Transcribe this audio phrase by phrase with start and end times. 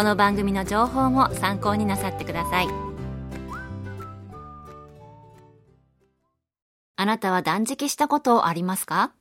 [0.00, 2.68] この番組の情報も参考になさってください。
[6.96, 9.12] あなたは断食したことありますか？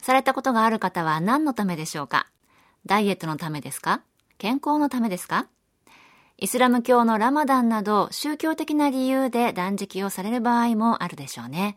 [0.00, 2.28] されたことがある方は何のためでしょうか？
[2.86, 4.02] ダイエットのためですか？
[4.38, 5.48] 健康のためですか？
[6.38, 11.74] イスラム教のラマダンなど宗教的な理由で断食をされる場合もあるでしょうね。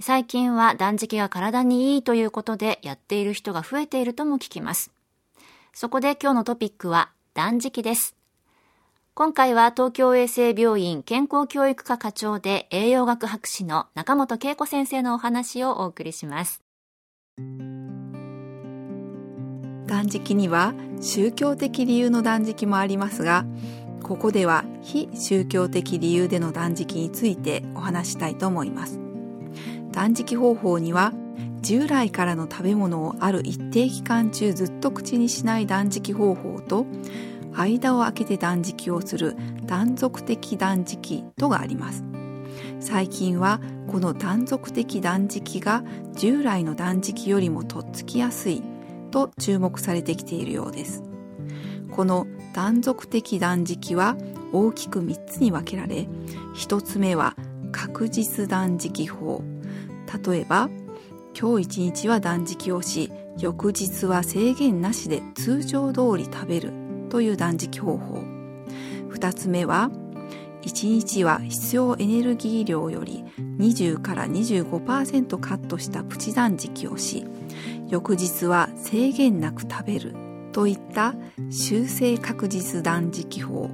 [0.00, 4.90] 最近は断食が体にいいということでやっている人が増えているとも聞きます。
[5.72, 8.16] そこで今日のトピックは断食です。
[9.14, 16.64] 今回は東京衛生病院健康教育科課長で栄養学博士の中本恵子先生のお話をお送りします。
[19.86, 23.46] 断食には宗教的理由の断食もありますが、
[24.02, 28.98] ここでは非宗教的理由での断食についてお話したいと思います。
[29.92, 31.12] 断食方法には
[31.68, 36.86] 従来からの食べ物をある一定期間中ずっと口にしない断食方法と
[37.52, 42.04] 間を空けて断食をする断続的断食とがあります。
[42.80, 45.84] 最近はこの断続的断食が
[46.14, 48.62] 従来の断食よりもとっつきやすい
[49.10, 51.02] と注目されてきているようです。
[51.90, 54.16] この断続的断食は
[54.54, 56.08] 大きく3つに分けられ
[56.54, 57.36] 1つ目は
[57.72, 59.44] 確実断食法。
[60.26, 60.70] 例えば
[61.40, 66.72] 今日一日は断食をし翌日は制限なしで通常通り食べる
[67.10, 68.24] という断食方法。
[69.10, 69.88] 2つ目は
[70.62, 77.24] 1日は必要エネルギー量より20から25%カットしたプチ断食をし
[77.86, 80.16] 翌日は制限なく食べる
[80.52, 81.14] といった
[81.50, 83.70] 修正確実断食法。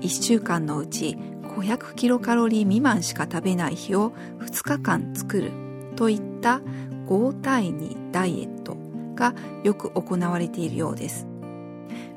[0.00, 1.16] 1週間のうち
[1.56, 4.10] 500キロカロリー未満しか食べない日を
[4.40, 5.65] 2日間作る
[5.96, 6.60] といった
[7.06, 8.76] 5対2ダイエット
[9.14, 9.34] が
[9.64, 11.26] よく行われているようです。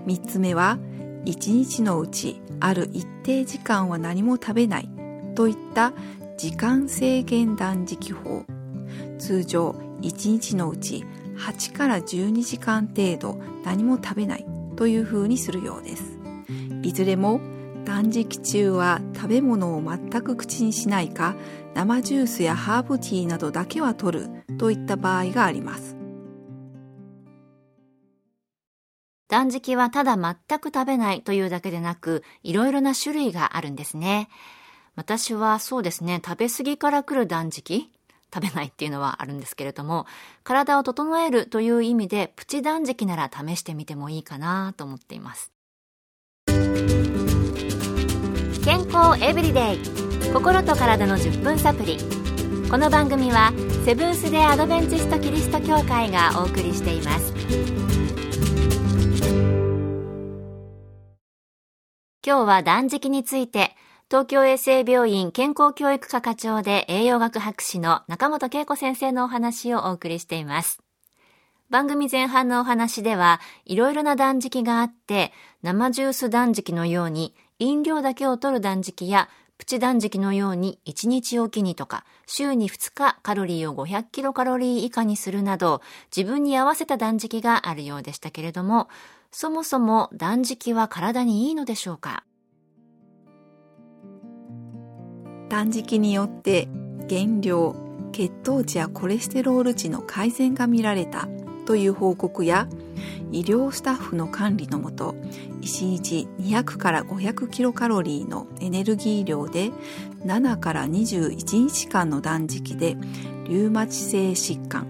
[0.06, 0.78] 3つ目は
[1.26, 4.90] 1日のうちある一定時間は何も食べない。
[5.36, 5.94] といった
[6.38, 8.46] 時間制限断食法。
[9.18, 11.06] 通常1日のうち
[11.38, 14.46] 8から12時間程度何も食べない。
[14.76, 16.18] というふうにするようです。
[16.84, 17.42] いずれも
[17.90, 21.36] 断食中は食べ物を全く口にしないか
[21.74, 24.30] 生ジュースやハーブティーなどだけは取る
[24.60, 25.98] といった場合があります。
[29.28, 34.30] 断食はただ全く食べないというだけでなくいろいろな種類があるんですね。
[34.96, 37.90] 私はそうですね食べ過ぎから来る断食
[38.32, 40.06] 食べないっていうのはあるんですけれども
[40.44, 45.52] 体を整えるという意味でプチ断食なら試してみてもいいかなと思っています。
[48.64, 49.80] 健康エブリデイ。
[50.34, 51.98] 心と体の10分サプリ。
[52.70, 53.54] この番組は
[53.86, 57.34] セブンス・デ・アドベンチスト・キリスト教会がお送りしています。
[62.26, 63.76] 今日は断食について
[64.10, 70.80] 東京衛生病院健康教育科課長で栄養学博士の中本恵子先生のお話をお送りしています。
[71.70, 75.32] 番組前半のお話では、いろいろな断食があって、
[75.62, 85.82] 生ジュース断食のように飲料だけを取る断食や、プチ断食のように1日おきにとか、週に2日カロリーを500キロカロリー以下にするなど、
[86.16, 88.88] 自分に合わせた断食があるようでしたけれども、
[89.32, 92.24] そもそも断食は体にいいのでしょうか？
[95.50, 96.70] 断食によって
[97.08, 97.76] 減量、
[98.14, 101.28] 血糖値やコレステロール値の改善が見られた
[101.70, 102.68] という報告や
[103.32, 105.14] 医療スタッフの管理のもと
[105.62, 109.70] 1日200から500キロカロリーのエネルギー量で
[110.26, 112.98] 7から21日間の断食で
[113.48, 114.88] リウマチ性疾患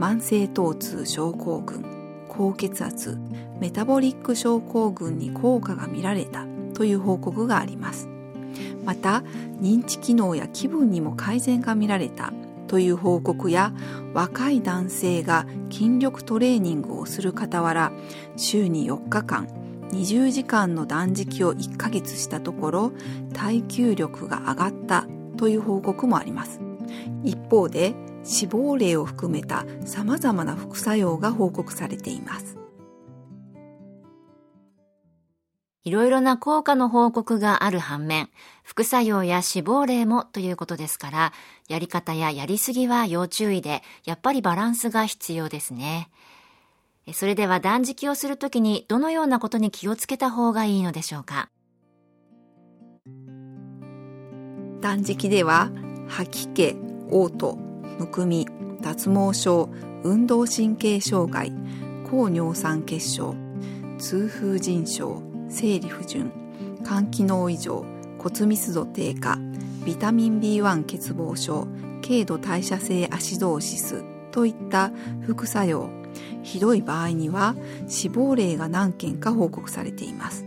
[0.00, 1.84] 慢性疼痛症候群
[2.28, 3.16] 高血圧
[3.60, 6.44] メタボリック症候群に効果が見られた
[6.74, 8.08] という報告があります。
[8.84, 9.22] また
[9.60, 12.32] 認知機能や気分にも改善が見られた
[12.66, 13.72] という報告や
[14.14, 17.92] 若い男性が筋力トレーニングをする傍ら
[18.36, 19.48] 週に4日間
[19.92, 22.92] 20時間の断食を1ヶ月したところ
[23.32, 26.60] 耐久力が上がったという報告もあります。
[27.24, 32.58] 一方で死亡例を含めた様々な副作用が報告されています。
[35.86, 38.28] いろいろな効果の報告がある反面、
[38.64, 41.32] 副作用や死亡例もということですから、
[41.68, 46.08] やり方ややりすぎは要注意で、やっぱりバランスが必要ですね。
[47.12, 51.50] それでは断食をするときにどのようなことに気をつけた方がいいのでしょうか？
[54.80, 55.70] 断食では
[56.08, 56.76] 吐き気、
[57.10, 57.56] 嘔吐、
[58.00, 58.48] むくみ、
[58.80, 59.70] 脱毛症、
[60.02, 61.52] 運動神経障害、
[62.10, 63.36] 高尿酸血症、
[63.98, 66.30] 痛風腎症、生理不順
[66.84, 67.84] 肝機能異常
[68.18, 69.38] 骨密度低下
[69.84, 71.66] ビタミン B1 欠乏症
[72.02, 74.90] 軽度代謝性アシドーシスといった
[75.22, 75.90] 副作用
[76.42, 77.54] ひどい場合には
[77.88, 80.44] 死亡例が何件か報告されています。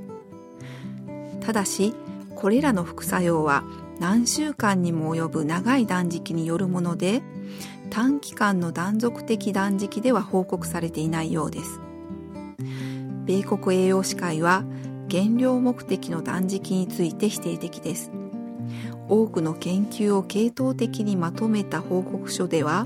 [1.41, 1.93] ただし
[2.35, 3.63] これらの副作用は
[3.99, 7.21] 何週間にも及ぶ長い断食によるもので
[7.89, 11.81] 短期間の断続的断食では報告されていないようです。
[13.25, 14.63] 米国栄養士会は
[15.09, 18.11] 減量目的の断食について否定的です。
[19.09, 22.85] 多くの研究を系統的にまとめた報告書では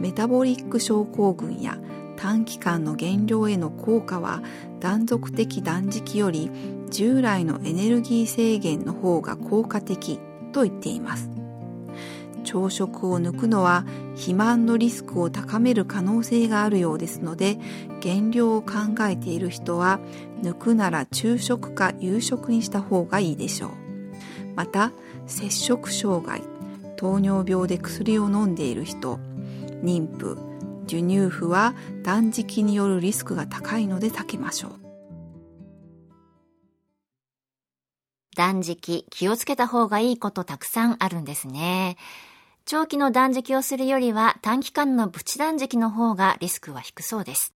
[0.00, 1.78] メタボリック症候群や
[2.16, 4.42] 短期間の減量への効果は
[4.80, 6.50] 断続的断食より
[6.90, 10.18] 従来のエネルギー制限の方が効果的
[10.52, 11.41] と言っています。
[12.42, 13.84] 朝食を抜くのは
[14.14, 17.58] 肥満のリスクを高める可能性があるようですので
[18.00, 18.72] 減量を考
[19.08, 20.00] えている人は
[20.42, 23.70] 抜くなら昼食か夕食にした方がいいでしょう。
[24.54, 24.92] また
[25.26, 26.42] 摂食障害
[26.96, 29.18] 糖尿病で薬を飲んでいる人
[29.82, 30.38] 妊婦
[30.86, 34.82] 授乳婦は断食によるリスクが高いので避けましょう。
[38.34, 41.96] 断食気をつけた方がいいことたくさんあるんですね。
[42.64, 47.52] 長期の断食をするよりは短期間のプチ断食の方がリスクは低そうです。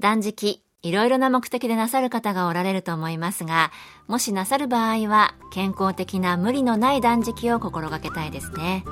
[0.00, 3.70] 断食、いろいろな目的でなさる方がおられると思いますが、
[4.08, 8.82] もしなさる場合は健康的な無理のない断食を心がけたいですね。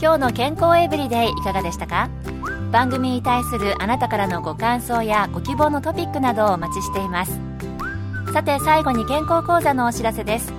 [0.00, 2.10] 今日の健康エブリデイいかがでしたか？
[2.70, 7.40] 番組に対するあなたからのご感想やご希望のトピックなどをお待ちしています。
[8.32, 10.52] さて最後に健康講座のお知らせです。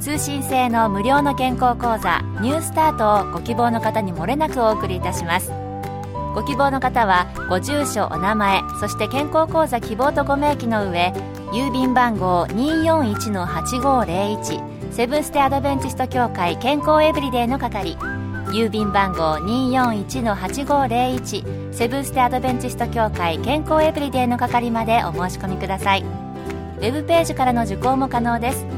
[0.00, 5.52] 通信制の無料の健康講座ニュースタートをご希望の方にもれなくお送りいたします。
[6.34, 11.12] ご希望の方はご住所お名前そして健康講座希望とご明記の上
[11.52, 17.96] 郵便番号241-8501セブンステアドベンチスト協会健康エブリデイの係。
[18.48, 26.02] 郵便番号241-8501セブンステアドベンチスト協会健康エブリデイの係までお申し込みください。
[26.02, 28.77] ウェブページからの受講も可能です。